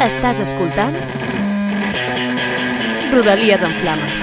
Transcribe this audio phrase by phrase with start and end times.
[0.00, 0.96] Estàs escoltant?
[3.12, 4.20] Rodalies en flames.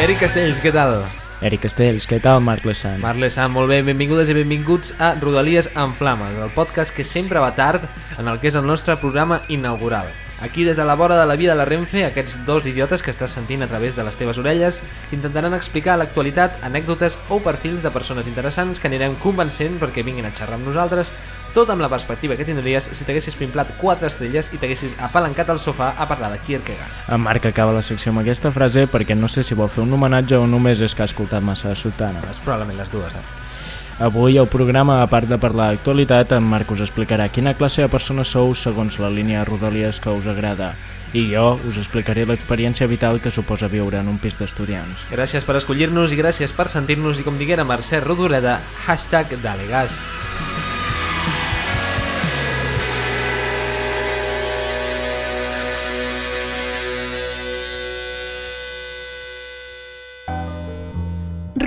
[0.00, 1.02] Eric Castells, què tal?
[1.44, 2.98] Eric Castells, què tal, Marc Lessant?
[3.04, 7.38] Marc Lessant, molt bé, benvingudes i benvinguts a Rodalies en Flames, el podcast que sempre
[7.40, 7.84] va tard
[8.18, 10.08] en el que és el nostre programa inaugural.
[10.40, 13.12] Aquí, des de la vora de la via de la Renfe, aquests dos idiotes que
[13.12, 14.78] estàs sentint a través de les teves orelles
[15.12, 20.32] intentaran explicar l'actualitat anècdotes o perfils de persones interessants que anirem convencent perquè vinguin a
[20.32, 21.12] xerrar amb nosaltres,
[21.52, 25.60] tot amb la perspectiva que tindries si t'haguessis pimplat quatre estrelles i t'haguessis apalancat al
[25.60, 27.04] sofà a parlar de Kierkegaard.
[27.12, 29.92] En Marc acaba la secció amb aquesta frase perquè no sé si vol fer un
[29.92, 32.24] homenatge o només és que ha escoltat massa Sotana.
[32.30, 33.39] És probablement les dues, eh?
[34.00, 37.90] Avui al programa, a part de parlar d'actualitat, en Marc us explicarà quina classe de
[37.92, 40.70] persones sou segons la línia de rodalies que us agrada.
[41.12, 45.04] I jo us explicaré l'experiència vital que suposa viure en un pis d'estudiants.
[45.12, 48.56] Gràcies per escollir-nos i gràcies per sentir-nos i com diguera Mercè Rodoreda,
[48.86, 50.00] hashtag Dalegas.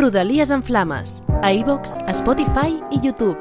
[0.03, 1.23] Rodalies en flames.
[1.41, 3.37] A iVox, Spotify i YouTube.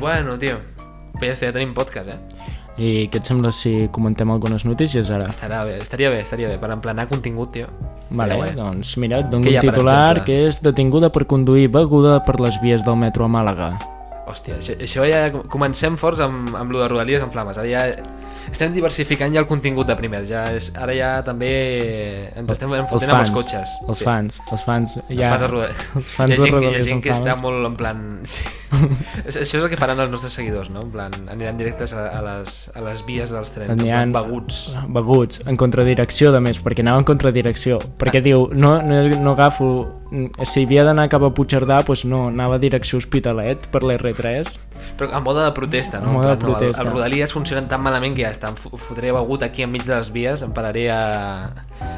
[0.00, 0.58] Bueno, tio,
[1.14, 2.48] però ja, està, ja tenim podcast, eh?
[2.82, 5.28] I què et sembla si comentem algunes notícies ara?
[5.30, 7.68] Estarà bé, estaria bé, estaria bé, per emplenar contingut, tio.
[8.10, 8.56] Vale, bé.
[8.58, 10.24] doncs mira, et dono un titular exemple?
[10.26, 13.70] que és detinguda per conduir beguda per les vies del metro a Màlaga.
[14.26, 17.62] Hòstia, això, això ja comencem forts amb, amb lo de Rodalies en flames.
[17.62, 17.86] Ara ja
[18.50, 20.24] estem diversificant ja el contingut de primer.
[20.26, 23.76] Ja és, ara ja també ens estem enfotent amb els cotxes.
[23.88, 24.04] Els Sí.
[24.04, 25.76] fans, els fans, Els ja, fans de Rodalies.
[25.96, 28.20] els fans hi ha gent, que- hi ha gent en que està molt en plan...
[28.24, 28.44] Sí.
[29.26, 30.80] Això és el que faran els nostres seguidors, no?
[30.82, 34.74] En plan, aniran directes a, a, les, a les vies dels trens, en Aniran beguts.
[34.88, 38.24] beguts, en contradirecció de més, perquè anava en contradirecció, perquè Ah.
[38.24, 40.00] diu, no, no, no agafo
[40.44, 44.56] si havia d'anar cap a Puigcerdà, doncs no, anava a direcció Hospitalet per l'R3
[44.98, 46.10] Però a mode de protesta, no?
[46.10, 46.82] A mode En de protesta.
[46.82, 49.62] No, el, el Rodalies funcionen tan malament que ja està, em fo- fotré begut aquí
[49.66, 51.00] enmig de les vies, em pararé a,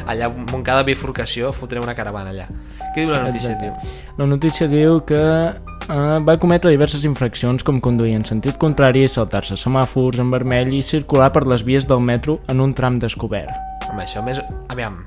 [0.07, 2.49] allà on cada bifurcació, fotré una caravana allà.
[2.95, 3.73] Què diu la notícia, Exacte.
[3.75, 4.15] tio?
[4.19, 9.57] La notícia diu que eh, va cometre diverses infraccions com conduir en sentit contrari, saltar-se
[9.59, 13.51] semàfors en vermell i circular per les vies del metro en un tram descobert.
[13.91, 14.39] Home, això més...
[14.71, 15.03] Aviam,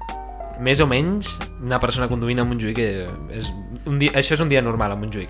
[0.59, 1.31] més o menys
[1.63, 3.51] una persona conduint a Montjuïc és
[3.85, 5.29] un dia, això és un dia normal a Montjuïc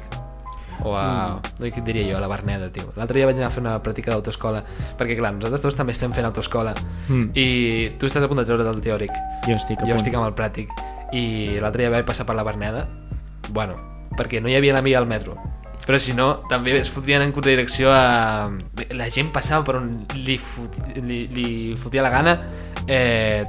[0.84, 1.64] o a, mm.
[1.64, 2.92] què et diria jo, a la Verneda, tio.
[2.96, 4.64] L'altre dia vaig anar a fer una pràctica d'autoescola,
[5.00, 6.76] perquè clar, nosaltres tots també estem fent autoescola
[7.08, 7.32] Mm.
[7.40, 7.48] i
[8.00, 9.12] tu estàs a punt de treure del teòric.
[9.48, 10.02] Jo estic a Jo punt.
[10.02, 10.72] estic amb el pràctic
[11.16, 12.88] i l'altre dia vaig passar per la Verneda
[13.50, 13.78] bueno,
[14.18, 15.38] perquè no hi havia la al metro
[15.86, 18.52] però si no, també es fotien en contradirecció a...
[18.92, 20.76] la gent passava per on li, fot...
[21.00, 22.34] li, li fotia la gana
[22.88, 23.46] eh,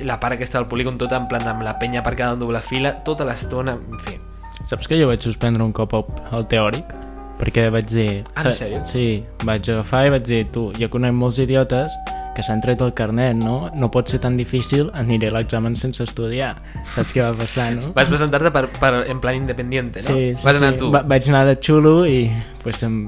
[0.00, 3.04] la part aquesta del polígon tota en plan amb la penya aparcada en doble fila
[3.04, 4.16] tota l'estona, en fi
[4.64, 6.92] Saps que jo vaig suspendre un cop el, teòric?
[7.36, 8.08] Perquè vaig dir...
[8.32, 8.80] Ah, en sèrio?
[8.88, 11.92] Sí, vaig agafar i vaig dir, tu, jo conec molts idiotes
[12.34, 13.68] que s'han tret el carnet, no?
[13.76, 16.54] No pot ser tan difícil, aniré a l'examen sense estudiar.
[16.94, 17.92] Saps què va passar, no?
[17.94, 20.16] vas presentar-te per, per, en plan independiente, no?
[20.16, 20.80] Sí, sí, vas anar sí.
[20.80, 22.24] tu Va, vaig anar de xulo i
[22.64, 23.04] pues, em,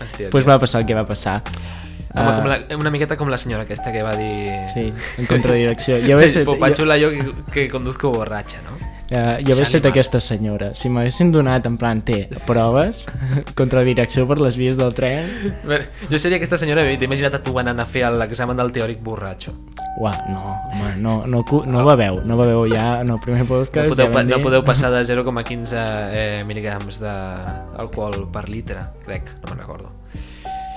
[0.00, 1.40] Hòstia, pues va passar el que va passar.
[2.10, 4.54] Home, Ah, com la, una miqueta com la senyora aquesta que va dir...
[4.72, 4.88] Sí,
[5.18, 6.00] en contradirecció.
[6.06, 8.89] Jo vaig ser, jo, jo que, que conduzco borratxa, no?
[9.10, 9.90] Uh, jo ser S'anima.
[9.90, 10.70] aquesta senyora.
[10.74, 13.04] Si m'haguessin donat en plan, té, proves,
[13.58, 15.28] contradirecció per les vies del tren,
[15.66, 18.72] Bé, Jo seria aquesta senyora i t'he imaginat a tu anant a fer l'examen del
[18.72, 19.54] teòric borratxo.
[20.00, 23.44] Uah, no, home, no, no, no va veu, no va veu ja en el primer
[23.46, 23.88] podcast.
[23.90, 24.44] No podeu, ja vam no dir.
[24.44, 29.90] podeu passar de 0,15 eh, mil·ligrams d'alcohol per litre, crec, no me'n recordo.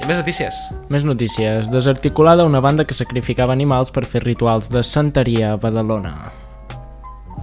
[0.02, 0.58] I més notícies.
[0.92, 1.70] Més notícies.
[1.72, 6.16] Desarticulada una banda que sacrificava animals per fer rituals de santeria a Badalona.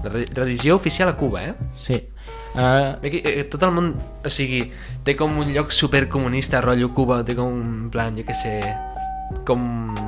[0.04, 1.54] La re- religió oficial a Cuba, eh?
[1.76, 1.98] Sí.
[2.54, 3.92] Uh, Aquí, eh, tot el món,
[4.26, 4.64] o sigui,
[5.06, 8.54] té com un lloc supercomunista, rotllo Cuba, té com un plan, jo què sé,
[9.46, 9.60] com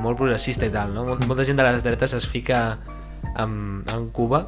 [0.03, 1.05] molt progressista i tal, no?
[1.07, 2.79] Mol- Molta gent de les dretes es fica
[3.39, 4.43] en, en Cuba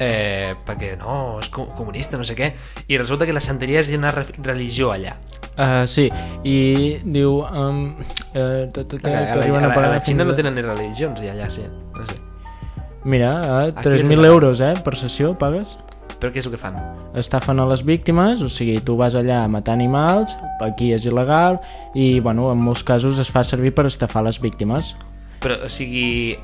[0.00, 2.50] eh, perquè no, és co- comunista, no sé què,
[2.88, 5.14] i resulta que la santeria és una re religió allà.
[5.60, 6.08] uh, sí,
[6.42, 7.42] i diu...
[7.44, 7.94] Um,
[8.32, 10.56] uh, ta, ta, ta, A, que la, a, la, a la Xina no a- tenen
[10.56, 11.62] ni religions, i allà sí,
[11.94, 12.16] no sé.
[13.04, 14.26] Mira, uh, Aquí és 3.000 il·legal.
[14.26, 15.78] euros, eh, per sessió, pagues?
[16.20, 16.76] Però què és el que fan?
[17.16, 21.58] estafen a les víctimes, o sigui, tu vas allà a matar animals, aquí és il·legal,
[21.94, 24.94] i, bueno, en molts casos es fa servir per estafar les víctimes.
[25.40, 26.36] Però, o sigui,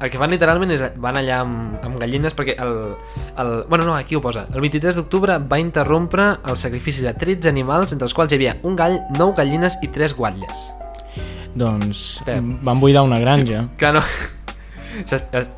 [0.00, 2.94] el que van literalment és van allà amb, amb gallines perquè el,
[3.36, 3.52] el...
[3.68, 4.46] Bueno, no, aquí ho posa.
[4.54, 8.56] El 23 d'octubre va interrompre el sacrifici de 13 animals, entre els quals hi havia
[8.62, 10.64] un gall, 9 gallines i 3 guatlles.
[11.56, 12.44] Doncs Pep.
[12.62, 13.66] van buidar una granja.
[13.80, 14.06] Clar, no...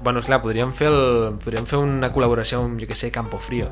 [0.02, 1.34] Bueno, clar, podríem fer, el...
[1.42, 3.68] podríem fer una col·laboració amb, jo que sé, Campo Frío.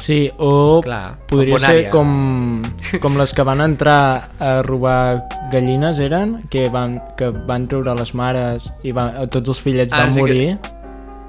[0.00, 2.62] Sí, o Clar, podria ser com,
[3.02, 8.14] com les que van entrar a robar gallines eren, que van, que van treure les
[8.16, 10.58] mares i van, tots els fillets Ah, van sí que- morir.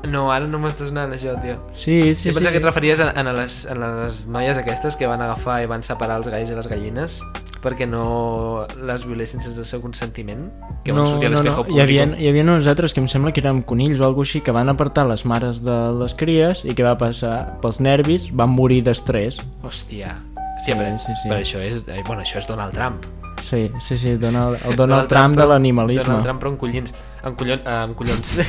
[0.04, 1.58] No, ara no m'estàs anant això, tio.
[1.74, 2.58] Sí, Sí, sí, jo pensava sí.
[2.58, 5.84] que et referies a, a, les, a les noies aquestes que van agafar i van
[5.84, 7.22] separar els galls i les gallines
[7.64, 10.50] perquè no les violessin sense el seu consentiment
[10.84, 11.44] que No, sortir a no, no.
[11.44, 14.28] l'espejo Hi, havia, hi havia uns altres que em sembla que eren conills o alguna
[14.28, 17.60] així que van apartar les mares de les cries i què va passar?
[17.64, 19.40] Pels nervis van morir d'estrès.
[19.64, 21.30] hòstia, hòstia Sí, però, sí, sí.
[21.30, 23.04] però això és eh, bueno, això és Donald Trump
[23.44, 26.04] Sí, sí, sí, Donald, el Donald, Trump, de però- l'animalisme.
[26.06, 26.94] Donald Trump però amb collins
[27.24, 28.38] amb, collon, eh, amb collons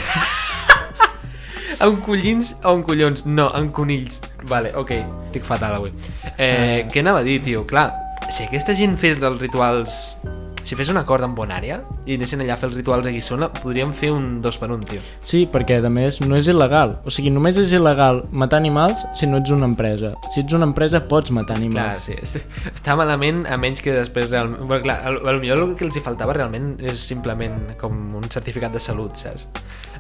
[1.81, 4.91] amb collins o amb collons no, amb conills vale, ok,
[5.27, 5.91] estic fatal avui
[6.39, 6.89] eh, Ah.
[6.91, 7.65] què anava a dir, tio?
[7.67, 7.91] clar,
[8.35, 10.17] si aquesta gent fes els rituals
[10.65, 13.51] si fes un acord amb Bonària i anessin allà a fer els rituals a Guissona
[13.53, 16.95] podríem fer un dos per un, tio Sí, perquè a més no és il·legal.
[17.05, 20.15] O sigui, només és il·legal matar animals si no ets una empresa.
[20.33, 22.07] Si ets una empresa pots matar Clar, animals.
[22.09, 22.41] sí, est-
[22.73, 24.65] està malament a menys que després realment...
[24.65, 28.25] Bueno, clar, el, el millor el que els hi faltava realment és simplement com un
[28.33, 29.45] certificat de salut, saps?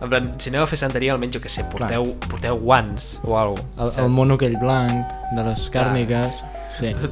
[0.00, 3.36] En plan, si aneu a fer santeria, almenys, jo què sé, porteu, porteu guants o
[3.36, 4.02] alguna El, cosa.
[4.02, 6.40] el mono aquell blanc de les càrniques.
[6.40, 6.50] Sí.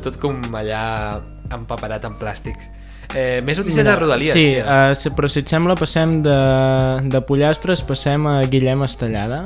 [0.03, 1.20] Tot com allà
[1.53, 2.56] empaperat en plàstic.
[3.14, 6.37] Eh, més notícies de Rodalies, Sí, uh, sí, però si et sembla passem de,
[7.12, 9.43] de pollastres, passem a Guillem Estellada.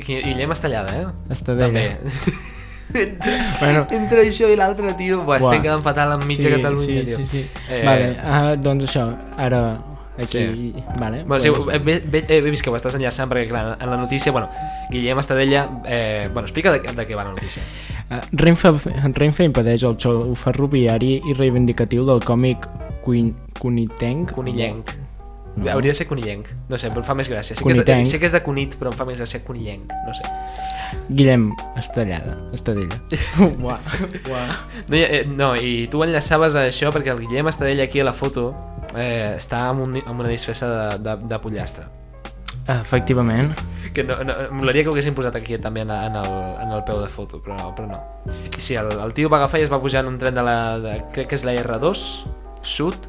[0.00, 1.06] Gui- Guillem Estellada, eh?
[1.30, 1.68] Estadella.
[1.68, 2.38] També.
[3.04, 3.84] entre, Bueno.
[3.94, 7.16] entre això i l'altre, tio, buah, estem quedant fatal amb mitja sí, Catalunya, sí, tio.
[7.18, 9.06] Sí, sí, Eh, Vale, uh, doncs això,
[9.38, 9.60] ara
[10.24, 10.38] aquí...
[10.38, 10.84] Sí.
[10.98, 13.96] Vale, Bueno, sí, he, he, he vist que ho estàs enllaçant perquè, clar, en la
[13.96, 14.48] notícia, bueno,
[14.90, 17.62] Guillem Estadella, eh, bueno, explica de, de què va la notícia.
[18.10, 18.72] Uh, Renfe,
[19.14, 22.66] Renfe impedeix el xou ferroviari i reivindicatiu del còmic
[23.58, 24.32] Cunitenc.
[24.32, 24.90] Conillenc.
[25.56, 25.66] No.
[25.72, 26.46] Hauria de ser conillenc.
[26.70, 27.56] No sé, però em fa més gràcia.
[27.58, 29.90] Sé que, és de, sé que és de conit, però em fa més gràcia conillenc.
[30.06, 30.22] No sé.
[31.10, 32.96] Guillem Estellada, Estadella.
[33.62, 33.78] Uah,
[34.30, 34.46] uah.
[34.88, 38.06] No, i- eh, no, i tu enllaçaves a això perquè el Guillem Estadella aquí a
[38.06, 38.52] la foto
[38.96, 41.86] eh, està amb, un, amb una disfressa de, de, de pollastre.
[42.70, 43.54] Efectivament.
[43.94, 46.84] Que no, no, molaria que ho haguessin posat aquí també en, en, el, en el
[46.86, 47.70] peu de foto, però no.
[47.76, 48.02] Però no.
[48.50, 50.44] I sí, el, el tio va agafar i es va pujar en un tren de
[50.46, 50.58] la...
[50.82, 52.04] De, crec que és la R2,
[52.62, 53.08] sud,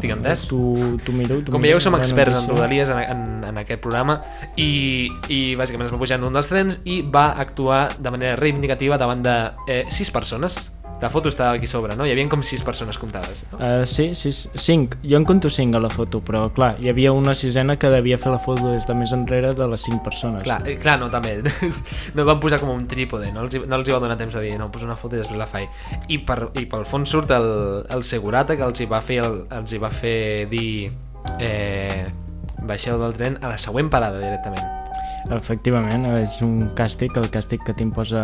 [0.00, 0.44] tinc entès?
[0.48, 0.58] Tu,
[1.04, 4.18] tu miro, tu Com veieu, som experts en rodalies en, en, en aquest programa
[4.60, 8.36] i, i bàsicament es va pujar en un dels trens i va actuar de manera
[8.36, 9.36] reivindicativa davant de
[9.72, 10.58] eh, sis persones.
[11.00, 12.06] La foto estava aquí sobre, no?
[12.06, 13.44] Hi havia com sis persones comptades.
[13.50, 13.58] No?
[13.58, 14.96] Uh, sí, sí, cinc.
[15.04, 18.16] Jo en conto cinc a la foto, però clar, hi havia una sisena que devia
[18.16, 20.42] fer la foto des de més enrere de les cinc persones.
[20.46, 21.36] Clar, eh, clar, no, també.
[22.16, 24.40] No van posar com un trípode, no els, no els hi va donar temps de
[24.40, 25.68] dir, no, poso una foto i després la faig.
[26.08, 27.48] I, per, i pel fons surt el,
[27.92, 30.16] el segurata que els hi va fer, el, els hi va fer
[30.48, 30.88] dir
[31.42, 32.06] eh,
[32.64, 34.64] baixeu del tren a la següent parada directament.
[35.36, 38.22] Efectivament, és un càstig, el càstig que t'imposa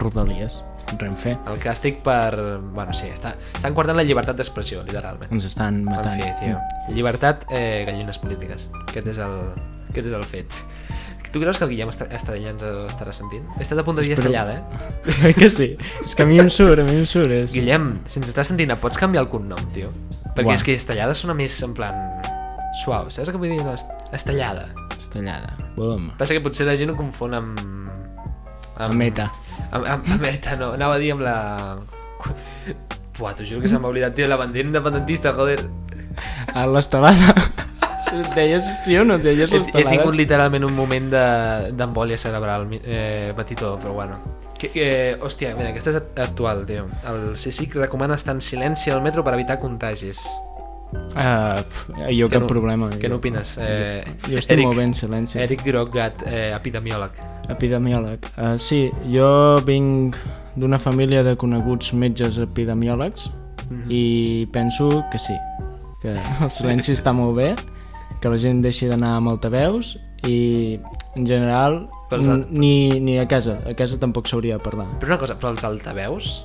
[0.00, 0.58] Rodalies,
[0.98, 1.36] Renfe.
[1.50, 2.36] El càstig per...
[2.74, 5.32] Bueno, sí, està, estan guardant la llibertat d'expressió, literalment.
[5.32, 6.20] Ens estan En matant.
[6.20, 6.58] fi, tio.
[6.94, 8.68] Llibertat, eh, gallines polítiques.
[8.88, 9.38] Aquest és el,
[9.90, 10.60] aquest és el fet.
[11.34, 13.42] Tu creus que el Guillem Est- Estadella ens estarà sentint?
[13.58, 14.60] He estat a punt de dir Espero- Estellada,
[15.24, 15.32] eh?
[15.40, 15.76] Que sí?
[16.04, 17.26] És que a mi em surt, a mi em surt.
[17.34, 17.50] És...
[17.56, 19.90] Guillem, si ens estàs sentint, pots canviar el cognom, tio?
[20.36, 20.54] Perquè Uah.
[20.54, 21.98] és que Estellada sona més en plan
[22.84, 23.58] suau, saps què vull dir?
[23.66, 24.68] No, est- Estellada.
[25.00, 25.56] Estellada.
[25.74, 26.12] Bum.
[26.18, 27.58] Passa que potser la gent ho confon amb...
[28.78, 29.28] Amb meta.
[29.70, 30.72] Amb, amb, amb meta, no.
[30.78, 31.36] Anava a dir amb la...
[33.18, 35.60] Buah, t'ho juro que se m'ha oblidat, tio, la bandera independentista, joder.
[36.54, 37.34] A l'estelada.
[38.34, 39.16] Deies sí o no?
[39.18, 44.18] Deies He, he tingut literalment un moment de- d'embòlia cerebral eh, petitó, però bueno.
[44.58, 44.86] Que, que,
[45.20, 46.86] hòstia, mira, aquesta és actual, tio.
[47.10, 50.22] El CSIC recomana estar en silenci al metro per evitar contagis.
[51.14, 51.62] Uh,
[52.10, 52.88] jo Què cap no- problema.
[52.90, 53.56] Què n'opines?
[53.62, 55.38] Eh, Jo estic molt bé en silenci.
[55.38, 57.12] Eric Groggat, eh, epidemiòleg.
[57.48, 58.24] Epidemiòleg.
[58.36, 60.16] Uh, sí, jo vinc
[60.56, 63.28] d'una família de coneguts metges epidemiòlegs
[63.70, 63.86] Mhm.
[63.90, 65.34] i penso que sí,
[66.02, 67.54] que el silenci està molt bé,
[68.20, 70.78] que la gent deixi d'anar amb altaveus i
[71.16, 74.86] en general al- ni, ni a casa, a casa tampoc s'hauria de parlar.
[74.98, 76.44] Però una cosa, però els altaveus,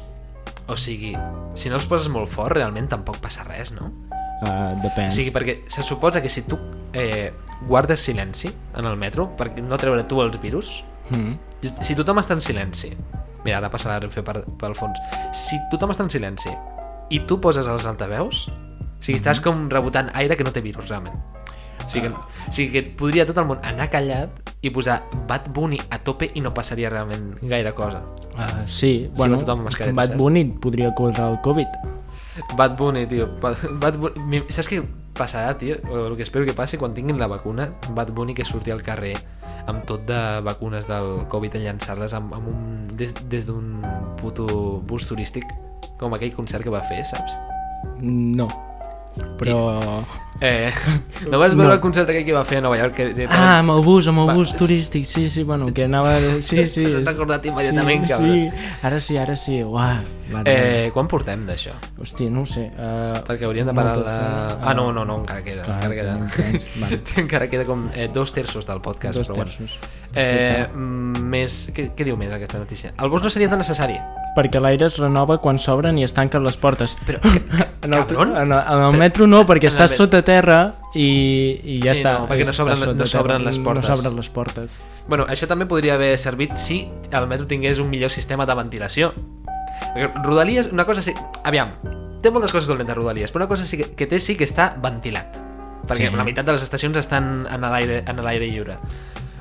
[0.68, 1.16] o sigui,
[1.56, 3.92] si no els poses molt fort, realment tampoc passa res, no?
[4.40, 5.10] Uh, depèn.
[5.10, 6.58] O sigui, perquè se suposa que si tu
[6.94, 7.34] eh,
[7.68, 11.40] guardes silenci en el metro, per no treure tu els virus, Mm.
[11.82, 12.92] si tothom està en silenci,
[13.44, 15.00] mira, ara passa la Renfe per, pel fons,
[15.34, 16.52] si tothom està en silenci
[17.10, 20.90] i tu poses els altaveus, o sigui, estàs com rebotant aire que no té virus,
[20.92, 21.16] realment.
[21.80, 25.48] O sigui, que, o sigui que podria tot el món anar callat i posar Bad
[25.56, 28.04] Bunny a tope i no passaria realment gaire cosa.
[28.36, 30.14] Uh, sí, bueno, amb mascareta, Bad?
[30.20, 31.89] Bunny podria causar el Covid.
[32.58, 33.28] Bad Bunny, tio.
[33.42, 34.44] Bad, Bad Bunny.
[34.50, 34.82] Saps què
[35.18, 35.80] passarà, tio?
[35.90, 38.84] O el que espero que passi quan tinguin la vacuna, Bad Bunny que surti al
[38.84, 39.16] carrer
[39.70, 42.64] amb tot de vacunes del Covid a llançar-les amb, amb un,
[42.98, 43.84] des, des d'un
[44.22, 44.48] puto
[44.88, 45.46] bus turístic
[46.00, 47.36] com aquell concert que va fer, saps?
[48.02, 48.48] No,
[49.38, 49.60] però...
[50.42, 50.72] Eh,
[51.32, 51.74] no vas veure No.
[51.74, 52.94] el concert aquell que va fer a Nova York?
[52.96, 55.84] Que, de, Ah, amb el bus, amb el Va, bus turístic, sí, sí, bueno, que
[55.84, 56.14] anava...
[56.42, 56.86] Sí, sí.
[56.88, 58.32] S'ha recordat immediatament, sí, cabron.
[58.32, 60.00] Sí, ara sí, ara sí, uah.
[60.30, 61.72] Vale, Eh, quan portem d'això?
[62.00, 62.68] Hòstia, no ho sé.
[62.78, 64.16] Uh, Perquè hauríem de parar la...
[64.62, 65.64] Ah, no, no, no, encara queda.
[65.66, 66.14] Clar, encara queda.
[66.36, 67.00] temps, vale.
[67.18, 69.18] encara queda com eh, dos terços del podcast.
[69.18, 69.52] Dos però bueno.
[69.52, 69.80] terços.
[70.14, 71.58] Eh, mm, més...
[71.74, 72.94] Què, què diu més aquesta notícia?
[73.02, 73.98] El bus no seria tan necessari.
[74.38, 76.94] Perquè l'aire es renova quan s'obren i es tanquen les portes.
[77.10, 78.36] Però, ca, ca, En el, cabron?
[78.38, 80.60] en el, en el metro no, perquè estàs sota terra
[80.94, 81.08] i,
[81.66, 82.14] i ja Sí, està.
[82.20, 83.90] no, perquè no s'obren- no s'obren les portes.
[83.90, 84.78] No s'obren les portes.
[85.10, 89.14] Bueno, això també podria haver servit si el metro tingués un millor sistema de ventilació.
[89.96, 91.14] Perquè Rodalies, una cosa sí...
[91.44, 91.72] Aviam,
[92.22, 94.76] té moltes coses dolentes Rodalies, però una cosa sí que, que té sí que està
[94.78, 95.34] ventilat.
[95.90, 96.16] Perquè Sí.
[96.16, 98.78] la meitat de les estacions estan en l'aire lliure.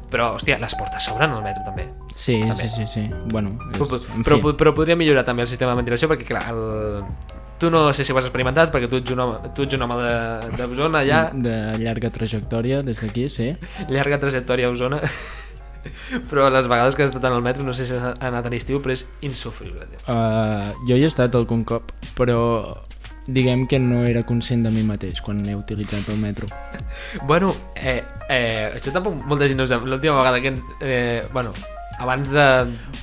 [0.08, 1.84] Però, hòstia, les portes s'obren al metro també.
[2.16, 2.54] Sí, També.
[2.62, 3.02] sí, sí, sí.
[3.28, 3.88] Bueno, és, Però,
[4.24, 4.54] però, fi.
[4.56, 7.04] però podria millorar també el sistema de ventilació perquè, clar, el...
[7.58, 9.82] tu no sé si ho has experimentat perquè tu ets un home, tu ets un
[9.82, 10.14] home de,
[10.56, 13.52] de Osona ja, De llarga trajectòria, des d'aquí, sí.
[13.94, 15.02] llarga trajectòria a Osona
[16.30, 18.52] però les vegades que has estat en el metro no sé si has anat a
[18.52, 19.86] l'estiu però és insufrible.
[20.06, 22.38] Uh, jo hi he estat algun cop, però
[23.28, 26.48] diguem que no era conscient de mi mateix quan he utilitzat el metro.
[27.30, 31.52] bueno, eh, eh, això tampoc molta gent no ho sap l'última vegada que eh, bueno,
[31.98, 32.44] abans de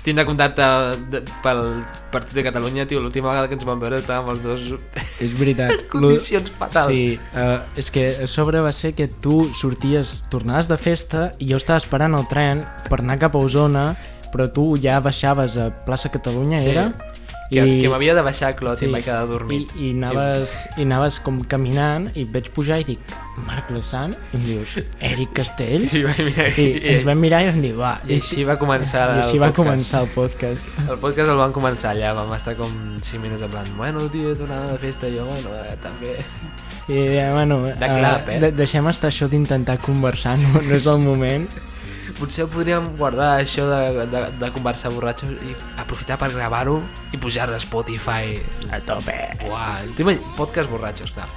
[0.06, 0.64] tindre contacte
[1.12, 1.62] de, pel
[2.14, 4.66] Partit de Catalunya tio, l'última vegada que ens vam veure estàvem els dos
[5.26, 5.86] És veritat.
[5.92, 10.78] condicions fatals Sí, uh, és que a sobre va ser que tu sorties, tornaves de
[10.80, 13.90] festa i jo estava esperant el tren per anar cap a Osona,
[14.32, 16.70] però tu ja baixaves a plaça Catalunya, Sí.
[16.72, 16.90] era?
[17.50, 20.56] Que, que m'havia de baixar a Clot i em vaig quedar dormit I, i, anaves,
[20.80, 23.14] i anaves com caminant i et veig pujar i dic
[23.46, 24.74] Marc Lessant i em dius
[25.12, 28.48] Eric Castell I vaig mirar i ens vam mirar i vam dir va, I així
[28.48, 29.62] va començar i així el va podcast.
[29.62, 30.82] començar el podcast.
[30.88, 34.32] El podcast el van començar allà, vam estar com 5 minuts en plan, bueno, tio,
[34.34, 36.18] he tornat de festa, i jo, bueno, eh, també...
[36.88, 38.40] i eh, bueno, De clap, eh?
[38.42, 41.48] de deixem estar això d'intentar conversar no, no és el moment
[42.20, 46.78] Potser podríem guardar això de, de, de conversar borratxos i aprofitar per gravar-ho
[47.12, 48.40] i pujar-lo a Spotify.
[48.72, 49.16] a tope
[49.98, 50.26] t'imagines?
[50.38, 51.28] podcast borratxos, clar.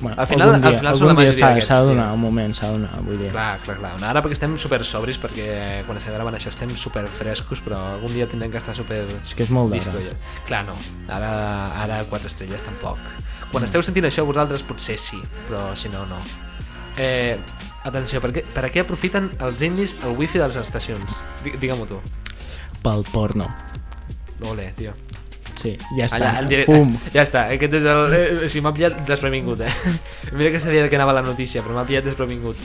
[0.00, 2.54] bueno, Al final- dia, al final són la majoria d'aquests, s'ha de donar un moment
[2.54, 3.92] s'ha de donar vull dir Clar, clar, clar.
[4.02, 8.12] Ara perquè estem super sobris, perquè quan estem gravant això estem super frescos, però algun
[8.14, 10.16] dia tindrem que estar super és que és molt d'hora ja.
[10.48, 10.74] Clar, no.
[11.08, 11.30] Ara,
[11.84, 12.98] ara quatre estrelles tampoc.
[13.52, 16.18] Quan esteu sentint això vosaltres potser sí, però si no, no.
[16.96, 17.38] Eh,
[17.84, 21.14] atenció, per què, per què aprofiten els indis el wifi de les estacions?
[21.44, 22.00] Di- Digue-m'ho tu.
[22.82, 23.46] pel porno
[24.50, 24.92] Ole, tio.
[25.60, 26.72] sí, ja està, Allà, en directe.
[26.74, 28.14] pum Ja està, aquest és el...
[28.16, 29.70] Eh, sigui, m'ha pillat desprevingut, eh?
[30.36, 32.56] Mira que sabia de què anava la notícia, però m'ha pillat desprevingut.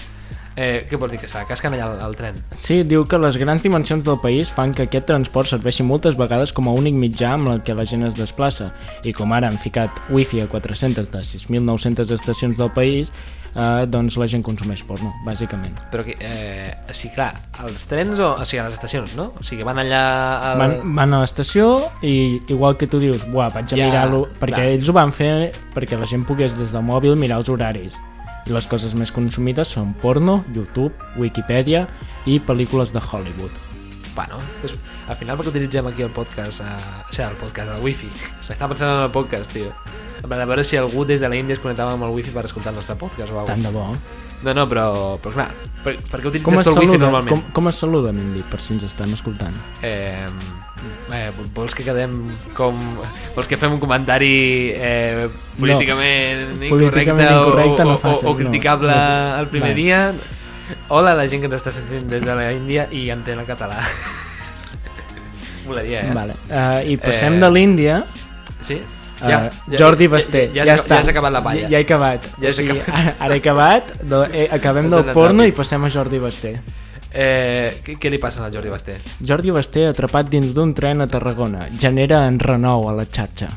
[0.57, 2.39] Eh, què vols dir, que la casquen allà al, al tren?
[2.57, 6.50] Sí, diu que les grans dimensions del país fan que aquest transport serveixi moltes vegades
[6.51, 8.71] com a únic mitjà amb el que la gent es desplaça.
[9.05, 13.13] I com ara han ficat wifi a 400 de 6.900 estacions del país,
[13.57, 15.75] eh, doncs la gent consumeix porno, bàsicament.
[15.91, 17.31] Però que, eh, sigui, clar,
[17.63, 19.31] als trens o, o sigui, a les estacions, no?
[19.39, 20.01] O sigui, van allà...
[20.53, 20.61] Al...
[20.61, 21.69] Van, van a l'estació
[22.05, 24.73] i igual que tu dius, buah, vaig a Ja, mirar-lo, perquè clar.
[24.77, 27.97] ells ho van fer perquè la gent pogués des del mòbil mirar els horaris.
[28.47, 31.87] I les coses més consumides són porno, YouTube, Wikipedia
[32.25, 33.51] i pel·lícules de Hollywood.
[34.15, 34.71] Bueno, és,
[35.11, 38.07] al final perquè utilitzem aquí el podcast, eh, o sigui, el podcast, el wifi.
[38.47, 39.73] M'estava pensant en el podcast, tio.
[40.24, 42.79] A veure si algú des de l'Índia es connectava amb el wifi per escoltar el
[42.81, 43.97] nostre podcast o Tant alguna de bo.
[44.45, 45.47] No, no, però, però clar,
[45.83, 47.31] per, per què utilitzes tu el wifi normalment?
[47.31, 49.55] com, com es saluda, Mindy, per si ens estan escoltant?
[49.81, 50.27] Eh,
[51.17, 52.19] eh, vols que quedem
[52.57, 52.77] com...
[53.36, 55.25] Vols que fem un comentari eh,
[55.57, 58.38] políticament incorrecte, políticament incorrecte o, no o, facis, o, o no.
[58.43, 59.39] criticable No.
[59.41, 59.79] el primer Va.
[59.81, 60.01] dia?
[60.93, 63.47] Hola a la gent que ens està sentint des de la Índia i entén el
[63.50, 63.79] català.
[65.67, 66.13] Molaria, eh?
[66.13, 66.36] Vale.
[66.50, 67.97] Uh, I passem Eh, de l'Índia
[68.62, 68.77] Sí?
[69.17, 71.00] Uh, Jordi Basté, ja, ja, ja, està.
[71.00, 71.63] ja s'ha acabat la palla.
[71.63, 72.27] Ja, ja he acabat.
[72.41, 73.00] Ja o sigui, acabat.
[73.00, 76.53] ara, ara he acabat, do, eh, acabem Has del porno i passem a Jordi Basté.
[77.17, 79.00] Eh, què, què li passa al Jordi Basté?
[79.25, 81.65] Jordi Basté atrapat dins d'un tren a Tarragona.
[81.81, 83.50] Genera enrenou a la xarxa.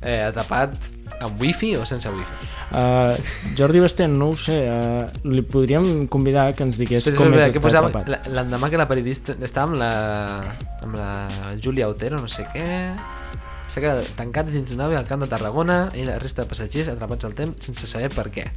[0.00, 0.76] Eh, atrapat
[1.24, 2.52] amb wifi o sense wifi?
[2.74, 3.14] Uh,
[3.58, 7.44] Jordi Basté, no ho sé, uh, li podríem convidar que ens digués Espera, com és
[7.44, 8.32] que estar posava atrapat.
[8.34, 9.92] l'endemà que la periodista estava amb la,
[10.82, 11.10] amb la
[11.62, 12.64] Júlia Otero, no sé què
[13.68, 16.88] s'ha quedat tancat dins d'una nave al camp de Tarragona i la resta de passatgers
[16.92, 18.48] atrapats al temps sense saber per què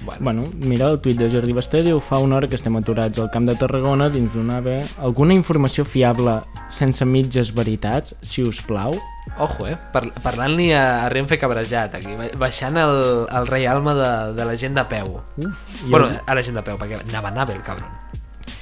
[0.00, 0.22] Bueno.
[0.24, 3.28] Bueno, mira, el tuit de Jordi Basté diu fa una hora que estem aturats al
[3.34, 4.76] Camp de Tarragona dins d'una AVE.
[5.04, 6.36] Alguna informació fiable
[6.72, 8.94] sense mitges veritats, si us plau?
[9.42, 9.74] Ojo, eh?
[9.92, 14.56] Par Parlant-li a, a Renfe cabrejat, aquí, ba- baixant el, el reialme de, de la
[14.56, 15.18] gent de peu.
[15.44, 15.90] Uf, jo...
[15.90, 17.90] Bueno, a la gent de peu, perquè anava anava el cabron.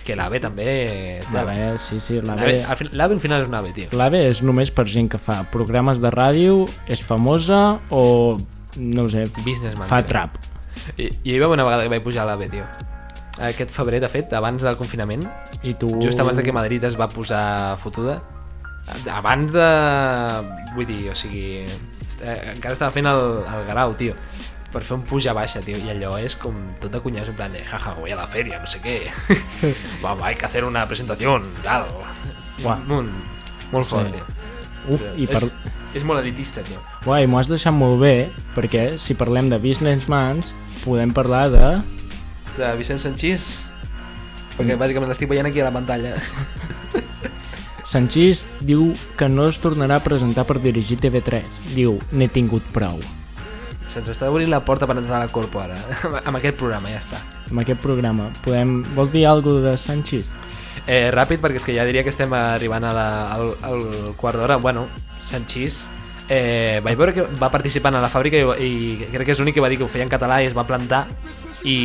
[0.07, 0.67] Que l'AVE també...
[1.35, 2.59] L'AVE, sí, sí, L'AVE l'AVE...
[2.65, 3.89] al, fin- l'AVE al final és un AVE, tio.
[3.99, 8.03] L'AVE és només per gent que fa programes de ràdio, és famosa o,
[8.79, 9.89] no ho sé, Businessman.
[9.91, 10.13] fa tio.
[10.13, 10.39] trap.
[10.95, 12.69] I, i hi va una vegada que vaig pujar a l'AVE, tio.
[13.51, 15.27] Aquest febrer, de fet, abans del confinament,
[15.67, 15.91] I tu...
[16.01, 18.21] just abans de que Madrid es va posar fotuda,
[19.13, 19.67] abans de...
[20.77, 21.65] Vull dir, o sigui...
[22.23, 24.15] eh, encara estava fent el, el grau, tio
[24.76, 26.52] per fer un puja baixa, tio, i allò és com
[26.83, 28.99] tot de cunyàs, en plan de, jaja, voy a la feria, no sé què,
[30.04, 31.87] Vamos, hay que hacer una presentación, tal,
[32.62, 32.76] Uah.
[32.87, 33.09] molt,
[33.73, 34.21] molt fort, Sí.
[34.21, 34.95] tio.
[34.95, 35.40] Uf, i per...
[35.42, 35.52] és,
[35.99, 36.78] és molt elitista, tio.
[37.09, 40.52] Uai, m'ho has deixat molt bé, perquè si parlem de businessmans,
[40.85, 41.64] podem parlar de...
[42.61, 43.49] De Vicent Sanchís,
[44.59, 46.14] perquè bàsicament l'estic veient aquí a la pantalla.
[47.90, 51.45] Sanchís diu que no es tornarà a presentar per dirigir TV3.
[51.75, 52.99] Diu, n'he tingut prou.
[53.97, 55.76] Se'ns està obrint la porta per entrar a la corpo ara,
[56.29, 57.17] amb aquest programa, ja està.
[57.49, 58.83] Amb aquest programa, podem...
[58.93, 60.29] Vols dir alguna de Sanchís?
[60.85, 63.81] Eh, ràpid, perquè és que ja diria que estem arribant a la, al, al
[64.21, 64.61] quart d'hora.
[64.61, 64.85] Bueno,
[65.25, 65.87] Sanchís
[66.29, 69.57] eh, vaig veure que va participar a la fàbrica i, i crec que és l'únic
[69.57, 71.07] que va dir que ho feia en català i es va plantar
[71.65, 71.79] i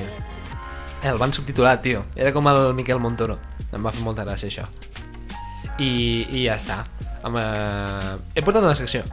[0.00, 2.06] eh, el van subtitular, tio.
[2.16, 3.36] Era com el Miquel Montoro.
[3.68, 4.64] Em va fer molta gràcia això.
[5.76, 5.90] I,
[6.32, 6.86] i ja està.
[7.28, 8.14] Amb, eh...
[8.34, 9.04] He portat una secció.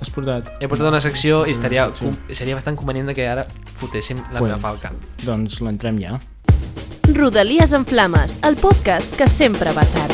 [0.00, 0.48] Has portat?
[0.60, 2.10] He portat una secció i estaria, secció.
[2.10, 3.46] com, seria bastant convenient que ara
[3.80, 4.50] fotéssim la Pues.
[4.52, 4.92] meva falca.
[5.24, 6.20] Doncs l'entrem ja.
[7.14, 10.12] Rodalies en Flames, el podcast que sempre va tard.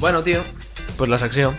[0.00, 0.42] Bueno, tio,
[0.96, 1.54] pues la secció.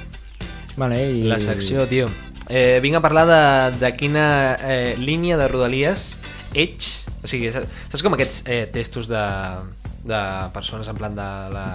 [0.76, 1.24] Vale, i...
[1.24, 2.10] La secció, tio.
[2.50, 4.26] Eh, vinc a parlar de, de quina
[4.62, 6.20] eh, línia de rodalies
[6.54, 7.03] ets...
[7.24, 9.24] O sigui, saps, com aquests eh, testos de,
[10.04, 10.20] de
[10.54, 11.68] persones en plan de la,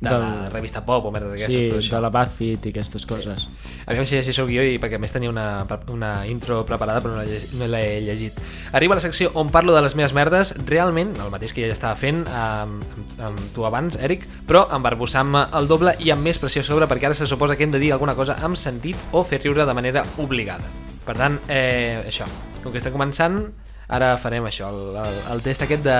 [0.00, 1.84] de la Del- revista Pop o merda d'aquestes?
[1.84, 3.44] Sí, de la BuzzFeed i aquestes coses.
[3.84, 7.18] Aviam si així sóc jo i perquè a més tenia una, una intro preparada però
[7.18, 8.40] no l'he no llegit.
[8.72, 11.96] Arriba la secció on parlo de les meves merdes, realment, el mateix que ja estava
[12.00, 16.64] fent amb, amb, amb tu abans, Eric, però embarbussant-me el doble i amb més pressió
[16.64, 19.24] a sobre perquè ara se suposa que hem de dir alguna cosa amb sentit o
[19.28, 20.64] fer riure de manera obligada.
[21.04, 22.24] Per tant, eh, això,
[22.62, 23.42] com que estem començant,
[23.88, 25.96] ara farem això, el, el, el test aquest de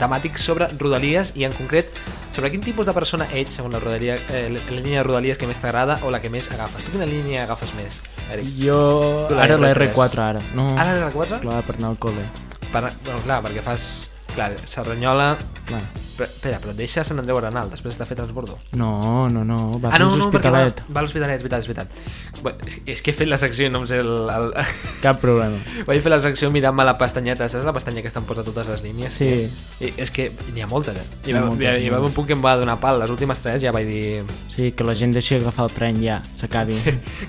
[0.00, 1.92] temàtic sobre rodalies i en concret
[2.34, 5.38] sobre quin tipus de persona ets segons la, rodalia, eh, la la línia de rodalies
[5.38, 6.84] que més t'agrada o la que més agafes.
[6.84, 8.00] Tu quina línia agafes més,
[8.32, 8.50] Eric?
[8.60, 8.80] Jo...
[9.28, 9.94] Tu la Ara la R3.
[9.94, 10.42] R4, ara.
[10.54, 11.40] No, Ara la 4?
[11.44, 12.26] clar, per anar al col·le.
[12.72, 13.88] Per, bueno, clar, perquè fas...
[14.34, 15.32] Clar, Serranyola...
[15.66, 15.82] Clar.
[16.18, 18.56] Però, espera, però deixa Sant Andreu Arenal després de fer transbordo.
[18.74, 21.62] No, no, no, va ah, no, fins no, perquè va, va a l'Hospitalet, és veritat,
[21.62, 22.40] és veritat.
[22.42, 24.10] Bueno, és, és que he fet la secció i no em sé el...
[24.34, 24.48] el...
[25.04, 25.60] Cap problema.
[25.86, 28.82] Vaig fer la secció mirant-me la pestanyeta, saps la pestanya que estan posa totes les
[28.82, 29.14] línies?
[29.14, 29.30] Sí.
[29.78, 31.06] I és que n'hi ha moltes, eh?
[31.22, 32.56] N'hi I ha va, moltes, hi, hi ha va haver un punt que em va
[32.58, 32.98] donar pal.
[33.04, 34.26] Les últimes tres ja vaig dir
[34.58, 36.74] Sí, que la gent deixi agafar el tren ja, s'acabi.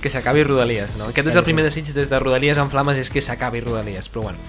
[0.02, 1.12] que s'acabi Rodalies, no?
[1.13, 4.25] Aquest és el primer desig des de Rodalies en flames és que s'acabi Rodalies, però
[4.32, 4.41] bueno.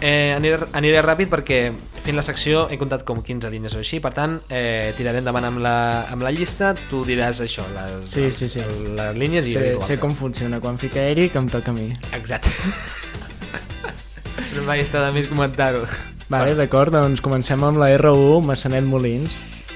[0.00, 1.68] Eh, aniré, aniré ràpid perquè
[2.04, 5.46] fent la secció he comptat com 15 línies o així, per tant, eh, tiraré endavant
[5.48, 5.76] amb la,
[6.12, 8.64] amb la llista, tu diràs això, les, Sí, sí, sí.
[8.98, 10.60] les, línies i jo Sé, com funciona.
[10.60, 11.88] Quan fica Eric, em toca a mi.
[12.12, 12.52] Exacte.
[14.54, 15.86] no mai està de més comentar-ho.
[16.28, 19.34] Vale, d'acord, doncs comencem amb la R1, Massanet Molins.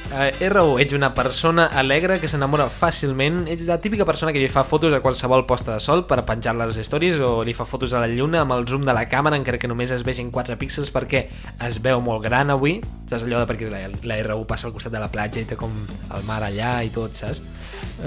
[0.08, 4.48] Uh, R1, ets una persona alegre que s'enamora fàcilment, ets la típica persona que li
[4.48, 7.66] fa fotos a qualsevol posta de sol per penjar-la a les stories o li fa
[7.68, 10.30] fotos a la lluna amb el zoom de la càmera encara que només es vegin
[10.32, 11.26] 4 píxels perquè
[11.68, 14.96] es veu molt gran avui, saps allò de perquè la, la R1 passa al costat
[14.96, 17.44] de la platja i té com el mar allà i tot, saps?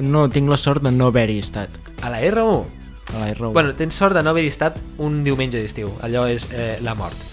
[0.01, 1.77] No, tinc la sort de no haver-hi estat.
[2.01, 2.81] A la R1,
[3.13, 3.51] A la R1.
[3.53, 5.91] Bueno, tens sort de no haver-hi estat un diumenge d'estiu.
[6.05, 7.30] Allò és eh, la mort.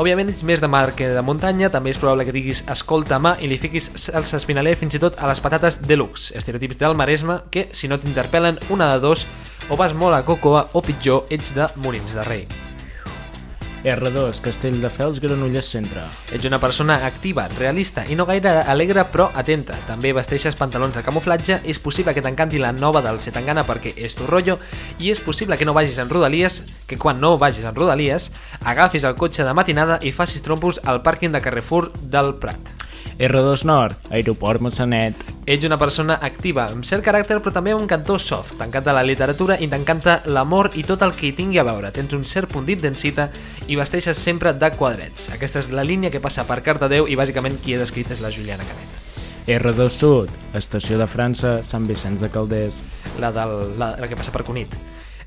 [0.00, 3.50] Òbviament ets més de mar que de muntanya, també és probable que diguis escolta-me i
[3.50, 7.66] li fiquis salsa espinaler fins i tot a les patates deluxe, estereotips del Maresme que,
[7.76, 9.26] si no t'interpel·len, una de dos,
[9.68, 12.69] o vas molt a Cocoa o pitjor, ets de Molins de Rei.
[13.84, 16.02] R2, Castelldefels, Granollers Centre.
[16.32, 19.78] Ets una persona activa, realista i no gaire alegre però atenta.
[19.88, 24.18] També vesteixes pantalons de camuflatge, és possible que t'encanti la nova del Setangana perquè és
[24.18, 24.58] tu rotllo
[24.98, 28.30] i és possible que no vagis en rodalies, que quan no vagis en rodalies
[28.64, 32.89] agafis el cotxe de matinada i facis trompos al pàrquing de Carrefour del Prat.
[33.20, 35.14] R2 Nord, Aeroport Massanet.
[35.44, 38.54] Ets una persona activa, amb cert caràcter però també un cantó soft.
[38.56, 41.90] T'encanta la literatura i t'encanta l'amor i tot el que hi tingui a veure.
[41.92, 43.28] Tens un cert punt d'intensita
[43.68, 45.28] i vesteixes sempre de quadrets.
[45.34, 48.32] Aquesta és la línia que passa per Cardedeu i bàsicament qui he descrit és la
[48.32, 48.96] Juliana Canet.
[49.60, 52.80] R2 Sud, estació de França, Sant Vicenç de Calders.
[53.20, 54.72] La, del, la, la que passa per Cunit.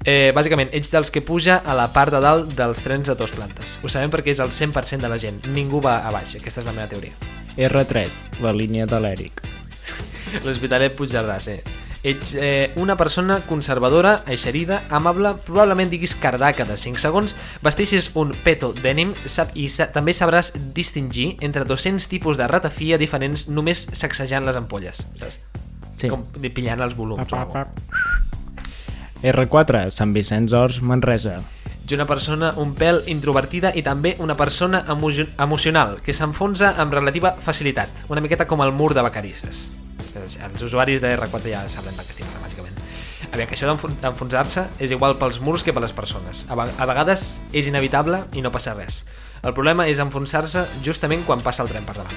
[0.01, 3.37] Eh, bàsicament, ets dels que puja a la part de dalt dels trens de dos
[3.37, 3.77] plantes.
[3.83, 5.43] Ho sabem perquè és el 100% de la gent.
[5.53, 6.39] Ningú va a baix.
[6.41, 7.32] Aquesta és la meva teoria.
[7.57, 9.41] R3, la línia de l'Eric.
[10.43, 11.59] L'Hospitalet Puigcerdà, sí.
[12.03, 17.31] Ets eh, una persona conservadora, eixerida, amable, probablement diguis cardaca de 5 segons,
[17.63, 22.99] vesteixis un peto denim sap, i sa també sabràs distingir entre 200 tipus de ratafia
[22.99, 25.39] diferents només sacsejant les ampolles, saps?
[25.95, 26.11] Sí.
[26.11, 27.69] Com pillant els volums o alguna
[29.23, 31.37] R4, Sant Vicenç Horts, Manresa.
[31.83, 35.09] Ets una persona un pèl introvertida i també una persona emo
[35.43, 39.65] emocional que s'enfonsa amb relativa facilitat, una miqueta com el mur de Vacarisses.
[40.15, 42.79] Els, els usuaris de R4 ja saben de què estic bàsicament.
[43.33, 46.45] Aviam, que això d'enfonsar-se és igual pels murs que per les persones.
[46.47, 49.03] A, a vegades és inevitable i no passa res.
[49.43, 52.15] El problema és enfonsar-se justament quan passa el tren per davant.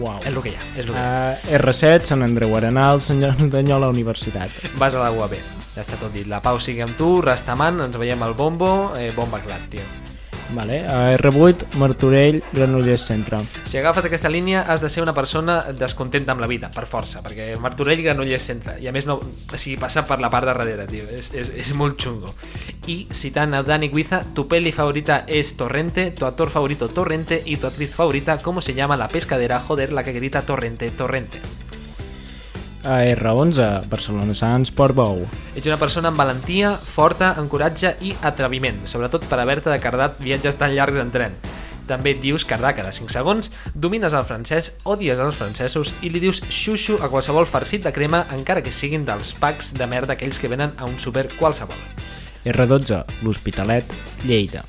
[0.00, 0.20] Uau.
[0.20, 1.08] És el que hi ha, és el que hi ha.
[1.40, 4.60] Uh, R7, Sant Andreu Arenal, Sant Danyola Universitat.
[4.80, 5.38] Vas a la UAB,
[5.74, 6.28] ja està tot dit.
[6.28, 9.84] La pau sigui amb tu, Rastaman, ens veiem al bombo, eh, bomba clat, tio.
[10.52, 10.84] Vale.
[10.84, 13.38] Uh, R8, Martorell, Granollers Centre.
[13.64, 17.22] Si agafes aquesta línia has de ser una persona descontenta amb la vida, per força,
[17.24, 20.52] perquè Martorell Granollers Centre, i a més no, o sigui, passa per la part de
[20.52, 22.34] darrere, tio, és, és, és molt xungo.
[22.90, 27.56] I citant a Dani Guiza, tu peli favorita es Torrente, tu actor favorito Torrente y
[27.56, 29.60] tu actriz favorita, ¿cómo se llama la pescadera?
[29.60, 31.40] Joder, la que grita Torrente, Torrente.
[32.82, 35.22] A R11, Barcelona Sants, Portbou.
[35.54, 40.18] Ets una persona amb valentia, forta, amb coratge i atreviment, sobretot per haver-te de cardat
[40.18, 41.36] viatges tan llargs en tren.
[41.86, 46.22] També et dius cardar cada 5 segons, domines el francès, odies els francesos i li
[46.22, 50.42] dius xuxu a qualsevol farcit de crema encara que siguin dels packs de merda aquells
[50.42, 51.78] que venen a un super qualsevol.
[52.42, 53.94] R12, l'Hospitalet,
[54.26, 54.66] Lleida.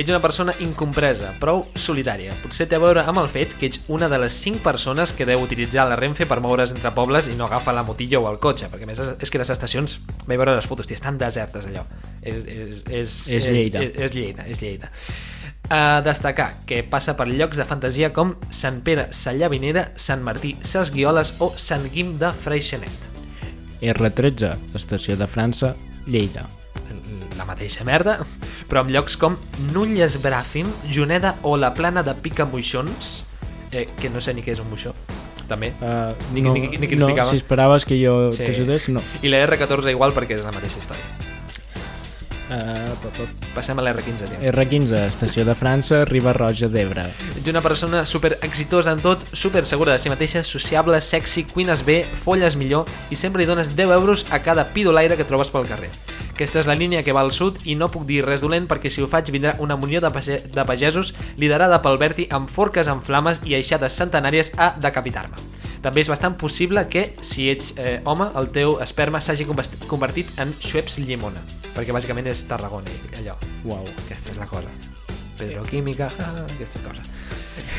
[0.00, 2.32] Ets una persona incompresa, prou solitària.
[2.40, 5.26] Potser té a veure amb el fet que ets una de les 5 persones que
[5.28, 8.38] deu utilitzar la Renfe per moure's entre pobles i no agafa la motilla o el
[8.40, 11.82] cotxe, perquè més és, que les estacions, vaig veure les fotos, estan desertes allò.
[12.22, 13.82] És, és, és, És Lleida.
[13.84, 14.88] És, és Lleida, és Lleida.
[15.68, 20.94] A destacar que passa per llocs de fantasia com Sant Pere, Sallavinera, Sant Martí, Ses
[20.96, 23.04] Guioles o Sant Guim de Freixenet.
[23.84, 25.74] R13, estació de França,
[26.08, 26.48] Lleida.
[27.40, 28.18] La mateixa merda,
[28.68, 29.38] però amb llocs com
[29.72, 33.24] Nulles Bràfim, Juneda o la plana de Pica Moixons,
[33.72, 34.92] eh, que no sé ni què és un moixó,
[35.48, 35.72] també.
[35.80, 37.30] Uh, Ni- no, ni- ni qui no, explicava.
[37.30, 38.44] si esperaves que jo Sí.
[38.44, 39.00] t'ajudés, no.
[39.22, 41.04] I la R14 igual perquè és la mateixa història.
[42.50, 43.24] Uh, pa, pa.
[43.54, 44.38] Passem a l'R15, tio.
[44.50, 47.04] R15, estació de França, Riba Roja d'Ebre.
[47.38, 51.84] Ets una persona super exitosa en tot, super segura de si mateixa, sociable, sexy, cuines
[51.86, 55.70] bé, folles millor i sempre hi dones 10 euros a cada pidolaire que trobes pel
[55.70, 55.92] carrer.
[56.34, 58.90] Aquesta és la línia que va al sud i no puc dir res dolent perquè
[58.90, 62.90] si ho faig vindrà una munió de, page de pagesos liderada pel Berti amb forques
[62.90, 65.38] en flames i aixades centenàries a decapitar-me.
[65.84, 70.56] També és bastant possible que, si ets eh, home, el teu esperma s'hagi convertit en
[70.64, 73.36] Schweppes llimona, perquè bàsicament és Tarragona, i allò.
[73.64, 73.86] Uau.
[74.04, 74.68] Aquesta és la cosa.
[75.38, 77.00] Petroquímica, ja, aquesta cosa.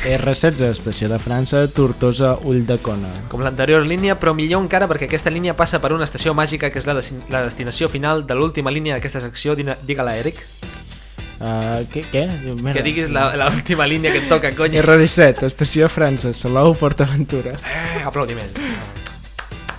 [0.06, 3.10] R16, estació de França, Tortosa, Ulldecona.
[3.30, 6.80] Com l'anterior línia, però millor encara perquè aquesta línia passa per una estació màgica que
[6.82, 9.54] és la, de, la destinació final de l'última línia d'aquesta secció.
[9.54, 10.42] Digue-la, Eric.
[11.42, 12.04] Uh, què?
[12.12, 12.24] què?
[12.54, 12.74] Mira.
[12.76, 14.76] Que diguis la- l'última línia que et toca, cony.
[14.78, 17.56] R17, estació de França, Salou, PortAventura.
[17.62, 18.54] Eh, aplaudiments.
[18.54, 18.82] Ja,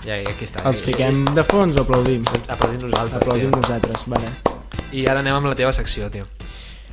[0.06, 0.62] ja, aquí està.
[0.68, 2.24] Els fiquem de fons o aplaudim?
[2.48, 3.60] Aplaudim nosaltres, Aplaudim tio.
[3.60, 4.32] nosaltres, vale.
[4.92, 6.26] I ara anem amb la teva secció, tio.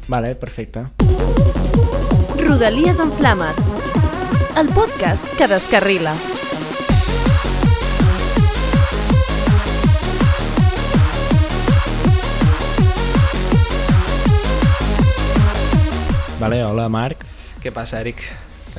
[0.08, 0.86] Vale, perfecte.
[2.42, 3.58] Rodalies en Flames,
[4.58, 6.16] el podcast que descarrila.
[16.40, 17.26] Vale, hola Marc,
[17.62, 18.24] Què passa, Eric?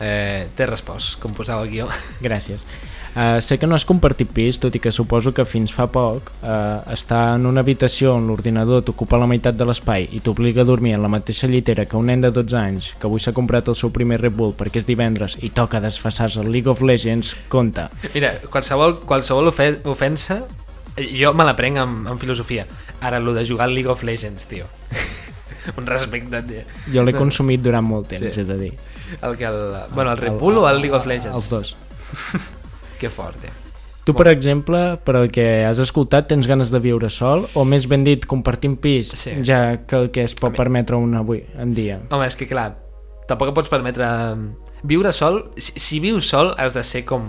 [0.02, 1.86] Eh, T'he respost, com posava el guió.
[2.20, 2.64] gràcies.
[3.12, 6.30] Uh, sé que no has compartit pis, tot i que suposo que fins fa poc
[6.40, 10.64] uh, estar en una habitació on l'ordinador t'ocupa la meitat de l'espai i t'obliga a
[10.64, 13.68] dormir en la mateixa llitera que un nen de 12 anys que avui s'ha comprat
[13.68, 17.34] el seu primer Red Bull perquè és divendres i toca desfassar-se al League of Legends,
[17.52, 17.90] compta.
[18.14, 20.38] Mira, qualsevol, qualsevol ofe ofensa,
[20.96, 22.64] eh, jo me la prenc amb, amb filosofia.
[23.02, 24.64] Ara, lo de jugar al League of Legends, tio.
[25.76, 26.64] Un respecte, tio.
[26.96, 28.40] Jo l'he consumit durant molt temps, Sí.
[28.40, 28.72] he de dir.
[29.20, 29.62] El que el...
[29.92, 31.36] Bueno, el Red Bull o el League of Legends?
[31.36, 31.76] Els dos.
[33.02, 33.50] Que fort, tio.
[34.06, 37.84] Tu, per exemple, per el que has escoltat, tens ganes de viure sol o més
[37.90, 39.36] ben dit, compartint pis, Sí.
[39.46, 42.00] ja que el que es pot mi- permetre un avui en dia?
[42.10, 42.72] Home, és que clar,
[43.28, 44.06] tampoc et pots permetre
[44.82, 45.52] viure sol.
[45.56, 47.22] Si, si vius sol has de ser com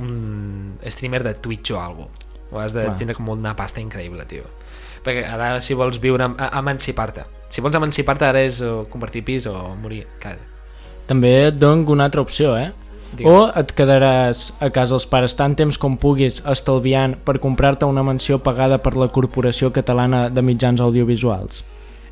[0.00, 2.08] un streamer de Twitch o algo.
[2.50, 2.96] O has de Clar.
[2.96, 4.44] tindre com una pasta increïble, tio.
[5.04, 7.24] Perquè ara si vols viure, emancipar-te.
[7.50, 10.40] Si vols emancipar-te ara és o compartir pis o morir a casa.
[11.06, 12.72] També et dono una altra opció, eh?
[13.12, 13.30] Digue'm.
[13.32, 18.04] O et quedaràs a casa els pares tant temps com puguis estalviant per comprar-te una
[18.04, 21.62] mansió pagada per la Corporació Catalana de Mitjans Audiovisuals?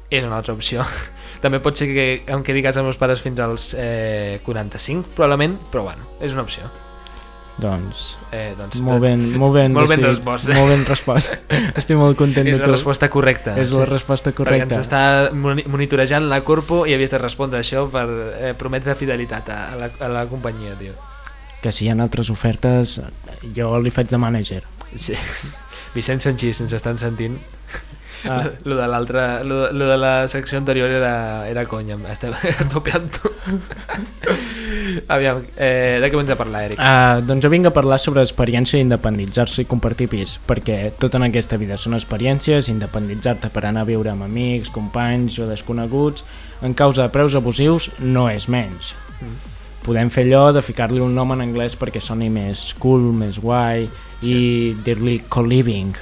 [0.09, 0.87] És una altra opció.
[1.45, 5.13] També pot ser que em quedi a casa els meus pares fins als eh, 45,
[5.19, 6.71] probablement, però bueno, és una opció.
[7.59, 10.49] Doncs, Eh, doncs molt ben, molt ben, Molt ben decidit, respost.
[10.53, 11.33] Molt ben respost.
[11.81, 12.73] Estic molt content És de la tu.
[12.75, 13.55] resposta correcta.
[13.59, 14.77] És la resposta Perquè correcta.
[14.77, 19.49] ens està moni- monitorejant la Corpo i havies de respondre això per eh, prometre fidelitat
[19.49, 20.93] a, la, a la companyia, tio.
[21.63, 23.01] Que si hi ha altres ofertes,
[23.57, 24.63] jo li faig de mànager.
[24.95, 25.17] Sí.
[25.97, 27.39] Vicent Sanchís, ens estan sentint.
[28.25, 28.49] Ah.
[28.65, 32.33] Lo de l'altra, lo, de- lo de la secció anterior era, era conya, estem
[32.73, 33.31] topeant-ho.
[35.13, 36.79] Aviam, eh, de què vens a parlar, Eric?
[36.81, 41.27] Uh, doncs jo vinc a parlar sobre experiència d'independitzar-se i compartir pis, perquè tot en
[41.29, 46.25] aquesta vida són experiències, independitzar-te per anar a viure amb amics, companys o desconeguts,
[46.67, 48.95] en causa de preus abusius no és menys.
[49.87, 53.87] Podem fer allò de ficar-li un nom en anglès perquè soni més cool, més guai,
[54.27, 55.93] i dir-li co-living.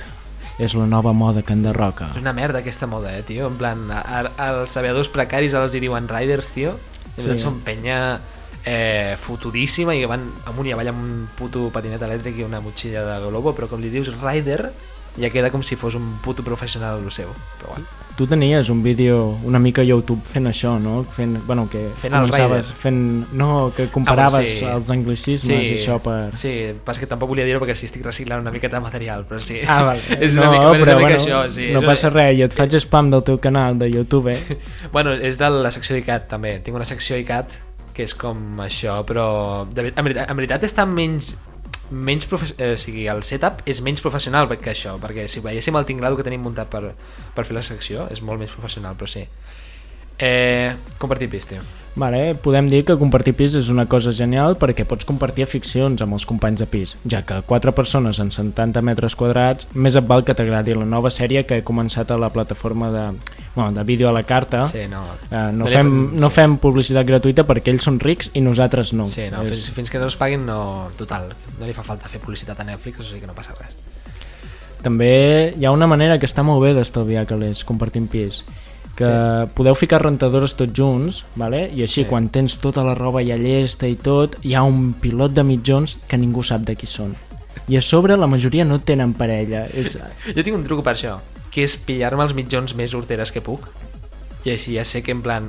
[0.59, 2.13] És la nova moda que enderroca.
[2.15, 3.49] És una merda aquesta moda, eh, tio.
[3.51, 6.77] En plan, a, a, als treballadors precaris els hi diuen riders, tio.
[7.17, 7.29] I Sí.
[7.29, 7.39] sí.
[7.43, 8.21] són penya
[8.65, 12.63] eh, fotudíssima i que van amunt i avall amb un puto patinet elèctric i una
[12.65, 14.73] motxilla de globo, però com li dius rider,
[15.19, 17.31] ja queda com si fos un puto professional el seu.
[17.61, 18.04] Però bueno.
[18.17, 21.01] Tu tenies un vídeo una mica a YouTube fent això, no?
[21.03, 22.69] Fent, bueno, que Fent els riders.
[22.79, 23.01] Fent,
[23.35, 24.77] no, que comparaves Ah, bueno, sí.
[24.77, 26.29] els anglicismes i això per...
[26.39, 26.53] Sí,
[26.87, 29.59] pas que tampoc volia dir-ho perquè si estic reciclant una miqueta de material, però sí.
[29.67, 30.03] Ah, val.
[30.21, 31.67] és una no, mica, és però una mica bueno, això, sí.
[31.73, 34.59] no és una- passa res, jo et faig spam del teu canal de YouTube, eh?
[34.95, 36.61] Bueno, és de la secció ICAT també.
[36.63, 37.51] Tinc una secció ICAT
[37.95, 39.27] que és com això, però
[39.75, 41.33] de, en, veritat, en veritat està menys
[41.91, 45.77] menys profe- eh, o sigui, el setup és menys professional que això, perquè si veiéssim
[45.77, 46.95] el tinglado que tenim muntat per,
[47.35, 49.27] per fer la secció és molt més professional, però sí.
[50.19, 51.63] Eh, compartir pis, tio
[51.97, 56.17] Vale, podem dir que compartir pis és una cosa genial perquè pots compartir aficions amb
[56.17, 60.25] els companys de pis, ja que quatre persones en 70 metres quadrats més et val
[60.27, 63.05] que t'agradi la nova sèrie que he començat a la plataforma de,
[63.55, 64.65] bueno, de vídeo a la carta.
[64.67, 66.35] sí, no, Eh, no, fem, no sí.
[66.35, 69.07] fem publicitat gratuïta perquè ells són rics i nosaltres no.
[69.07, 71.31] Sí, no, És- fins, fins que no es paguin no, total,
[71.61, 73.71] no li fa falta fer publicitat a Netflix o sigui que no passa res
[74.83, 78.43] També hi ha una manera que està molt bé d'estalviar calés compartint pis
[78.97, 79.51] que Sí.
[79.55, 81.71] podeu ficar rentadores tots junts vale?
[81.75, 82.09] i així Sí.
[82.09, 85.97] quan tens tota la roba ja llesta i tot hi ha un pilot de mitjons
[86.09, 87.15] que ningú sap de qui són
[87.69, 89.97] i a sobre la majoria no tenen parella és...
[90.35, 91.19] Jo tinc un truc per això,
[91.51, 93.61] que és pillar-me els mitjons més horteres que puc.
[94.45, 95.47] I així ja sé que en plan...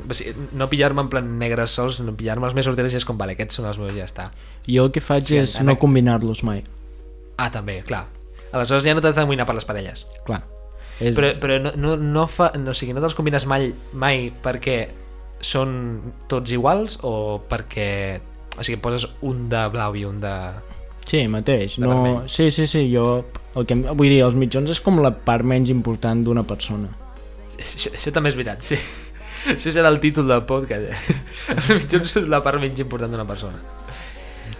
[0.53, 3.33] No pillar-me en plan negres sols, sinó pillar-me els més horteres i és com, vale,
[3.33, 4.29] aquests són els meus i ja està.
[4.65, 6.63] jo el que faig Sí, és en- no combinar-los mai
[7.37, 8.05] Ah, també, clar.
[8.53, 10.05] Aleshores ja no t'has d'amoïnar per les parelles.
[10.25, 10.43] clar
[10.99, 11.15] és...
[11.15, 14.77] Però, però no, no, no, fa, no, o sigui, no te'ls combines mai, mai perquè
[15.43, 15.75] són
[16.31, 17.89] tots iguals o perquè...
[18.55, 20.35] O sigui, poses un de blau i un de...
[21.05, 21.75] Sí, mateix.
[21.77, 21.91] De No...
[21.93, 22.29] vermell.
[22.31, 23.25] Sí, sí, sí, jo...
[23.55, 23.75] El que...
[23.75, 26.87] Vull dir, els mitjons és com la part menys important d'una persona.
[27.59, 28.79] Això, això també és veritat, sí.
[29.53, 30.89] Això serà el títol del podcast.
[30.89, 31.19] Eh?
[31.53, 33.59] Els mitjons són la part menys important d'una persona.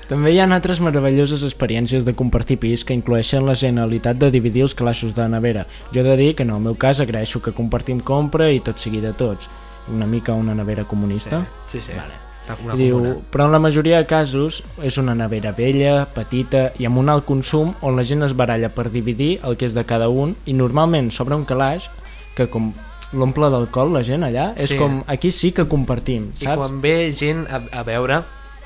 [0.06, 4.62] També hi ha altres meravelloses experiències de compartir pis que incloeixen la genialitat de dividir
[4.68, 5.64] els calaixos de nevera.
[5.96, 8.78] Jo he de dir que en el meu cas agraeixo que compartim compra i tot
[8.78, 9.50] sigui de tots.
[9.90, 11.42] Una mica una nevera comunista.
[11.68, 11.94] Sí, sí.
[11.98, 12.22] Vale.
[12.64, 13.16] Una, I diu, comuna.
[13.34, 17.26] però en la majoria de casos és una nevera vella, petita i amb un alt
[17.26, 20.54] consum on la gent es baralla per dividir el que és de cada un i
[20.54, 21.90] normalment s'obre un calaix
[22.38, 22.70] que com
[23.18, 24.78] l'omple d'alcohol la gent allà, és Sí.
[24.78, 26.58] com aquí sí que compartim, I saps?
[26.58, 28.22] quan ve gent a, a veure,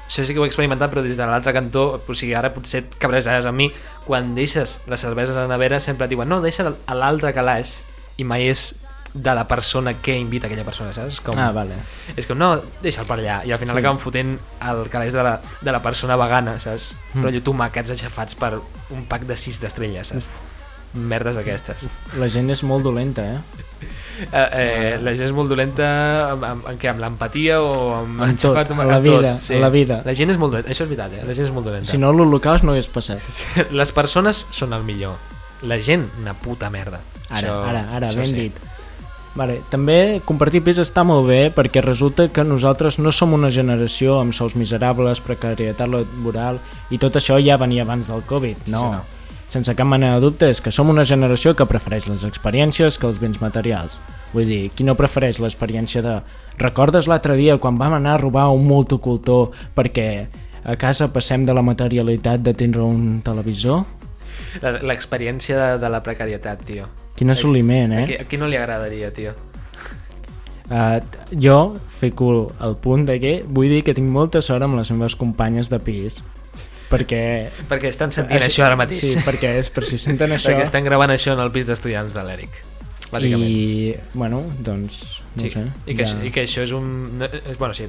[0.09, 2.81] això sí que ho he experimentat, però des de l'altre cantó, o sigui, ara potser
[2.83, 3.69] et cabrejaràs amb mi,
[4.07, 7.83] quan deixes les cerveses a la nevera sempre et diuen no, deixa a l'altre calaix
[8.17, 8.71] i mai és
[9.13, 11.17] de la persona que invita aquella persona, saps?
[11.25, 11.73] Com, Ah, vale.
[12.15, 13.39] És com, no, deixa'l per allà.
[13.45, 13.79] I al final Sí.
[13.81, 16.95] acaben fotent el calaix de la, de la persona vegana, saps?
[17.13, 17.19] Mm.
[17.19, 17.23] Mm.
[17.25, 18.59] Però tomàquets aixafats per
[18.91, 20.27] un pack de 6 d'estrelles, saps?
[20.93, 21.85] Merdes d'aquestes.
[22.17, 23.39] La gent és molt dolenta, eh?
[24.19, 25.85] Eh, eh, la gent és molt dolenta
[26.33, 27.69] amb, amb, amb, amb l'empatia o
[28.01, 30.01] amb, Amb tot, aixafat a la vida, a la vida.
[30.05, 31.25] La gent és molt dolenta, això és veritat, eh?
[31.27, 31.91] la gent és molt dolenta.
[31.91, 33.23] Si no, l'holocaust no hagués passat.
[33.79, 35.15] Les persones són el millor.
[35.63, 36.99] La gent, una puta merda.
[37.29, 38.33] Ara, Això- ara, ara, això ben sí.
[38.47, 38.65] dit.
[39.39, 44.17] Vale, també compartir pis està molt bé perquè resulta que nosaltres no som una generació
[44.19, 46.57] amb sous miserables, precarietat laboral
[46.89, 48.65] i tot això ja venia abans del Covid.
[48.65, 49.18] Sí, No, sí, no.
[49.49, 53.07] Sense cap mena de dubte és que som una generació que prefereix les experiències que
[53.09, 53.97] els béns materials.
[54.33, 56.19] Vull dir, qui no prefereix l'experiència de...
[56.59, 60.27] Recordes l'altre dia quan vam anar a robar un multicultor perquè
[60.65, 63.85] a casa passem de la materialitat de tindre un televisor?
[64.61, 66.85] La- L'experiència de, de la precarietat, tio.
[67.17, 68.05] Quin assoliment, A eh?
[68.07, 69.33] qui, a qui no li agradaria, tio?
[70.69, 71.01] Uh,
[71.33, 75.15] jo fico el punt de que vull dir que tinc molta sort amb les meves
[75.17, 76.19] companyes de pis
[76.89, 77.21] perquè...
[77.69, 79.01] Perquè estan sentint això, ara mateix.
[79.05, 80.49] Sí, perquè és per si senten això...
[80.51, 82.59] perquè estan gravant això en el pis d'estudiants de l'Eric,
[83.11, 83.47] bàsicament.
[83.49, 84.99] I, bueno, doncs,
[85.35, 85.63] no sí, sé.
[85.85, 86.17] i, que, ja...
[86.25, 87.21] i que això és un...
[87.25, 87.85] eh, Bueno, sí.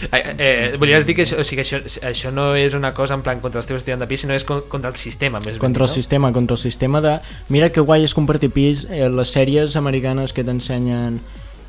[0.00, 3.14] Eh, eh, volies dir que, això, o sigui, que això, això no és una cosa
[3.18, 5.58] en plan contra els teus estudiants de pis, sinó és con- contra el sistema, més
[5.58, 6.02] ben Contra el dit, no?
[6.02, 7.18] sistema, contra el sistema de...
[7.52, 11.20] Mira que guai és compartir pis, eh, les sèries americanes que t'ensenyen...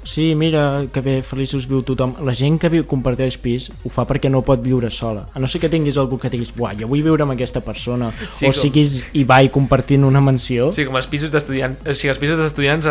[0.03, 2.15] Sí, mira, que bé, feliços viu tothom.
[2.25, 5.27] La gent que viu, comparteix pis ho fa perquè no pot viure sola.
[5.35, 8.09] A no ser que tinguis algú que diguis, uah, jo vull viure amb aquesta persona.
[8.31, 10.71] Sí, o com- siguis Ibai compartint una mansió.
[10.73, 12.89] Sí, com els pisos d'estudiants, o sigui, els pisos d'estudiants,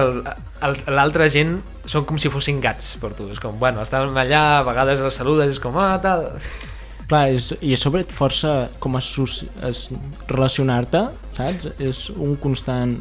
[0.86, 4.64] l'altra gent són com si fossin gats per tu, és com, bueno, estan allà, a
[4.70, 6.28] vegades els saludes, és com, ah, tal...
[7.10, 9.00] Clar, és, i a sobre et força com a
[10.30, 11.66] relacionar-te, saps?
[11.82, 12.96] És un constant...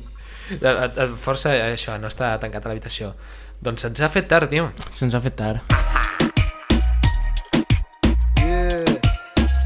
[0.50, 3.12] Et, et, et força això, no estar tancat a l'habitació.
[3.60, 4.69] Doncs se'ns ha fet tard, tio.
[4.95, 5.60] Se'ns ha fet tard.
[8.39, 8.95] Yeah,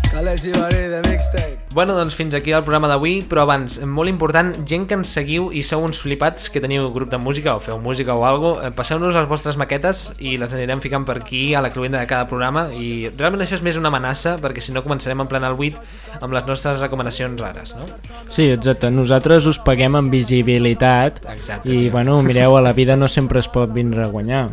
[0.09, 1.52] Kales i Barí de mixtape.
[1.73, 5.47] Bueno, doncs fins aquí el programa d'avui, però abans, molt important, gent que ens seguiu
[5.57, 8.69] i sou uns flipats que teniu grup de música o feu música o algo, eh,
[8.69, 12.27] passeu-nos les vostres maquetes i les anirem ficant per aquí a la cluenda de cada
[12.29, 15.57] programa i realment això és més una amenaça perquè si no començarem en plan al
[15.57, 17.89] 8 amb les nostres recomanacions rares, no?
[18.29, 18.93] Sí, exacte.
[18.93, 21.73] Nosaltres us paguem amb visibilitat Exacte.
[21.73, 24.51] i, bueno, mireu, a la vida no sempre es pot vindre a guanyar.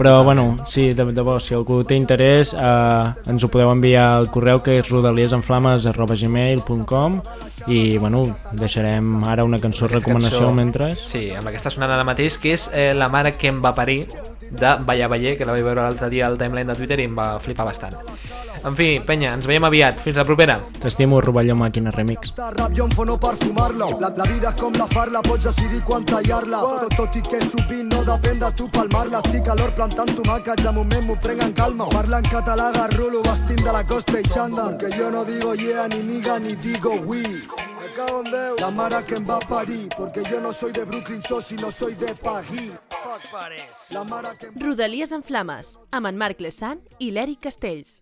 [0.00, 4.06] Però, bueno, sí, de, de bo, si algú té interès, eh, ens ho podeu enviar
[4.16, 7.18] al correu que és rodaliesенflames.gmail.com
[7.68, 8.22] i, bueno,
[8.56, 10.88] deixarem ara una cançó Aquesta recomanació cançó- mentre...
[10.96, 13.60] Sí, amb la que està sonant ara mateix, que és eh, La mare que em
[13.62, 14.06] va parir,
[14.50, 17.14] de Balla Baller, que la vaig veure l'altre dia al timeline de Twitter i em
[17.20, 17.94] va flipar bastant.
[18.64, 20.00] En fi, penya, ens veiem aviat.
[20.04, 20.58] Fins la propera.
[20.80, 22.34] T'estimo, Rovelló Màquina Remix.
[23.20, 27.16] Per fumar-la la, la vida és com la farla, pots decidir quan tallar-la tot, tot
[27.18, 31.04] i que sovint no depèn de tu palmar-la estic a l'hort plantant tomàquets de moment
[31.06, 34.90] m'ho prenc en calma parla en català garrulo vestint de la costa i xanda que
[34.96, 38.56] jo no digo yeah ni niga ni digo we Me cago en Déu.
[38.60, 41.70] La mare que em va parir Porque yo no soy de Brooklyn, so si no
[41.70, 42.72] soy de París
[43.90, 48.00] La mare que Rodalies en Flames, amb en Marc Lesan i l'Eric Castells.